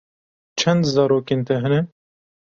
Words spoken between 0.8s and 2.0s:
zarokên te hene?